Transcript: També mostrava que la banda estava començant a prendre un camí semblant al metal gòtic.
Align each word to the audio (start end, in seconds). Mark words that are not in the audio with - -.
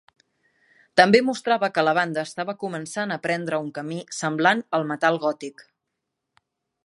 També 0.99 1.19
mostrava 1.25 1.69
que 1.75 1.83
la 1.87 1.93
banda 1.97 2.23
estava 2.29 2.55
començant 2.63 3.15
a 3.15 3.19
prendre 3.27 3.61
un 3.65 3.69
camí 3.77 3.99
semblant 4.23 4.63
al 4.79 4.87
metal 4.93 5.19
gòtic. 5.27 5.65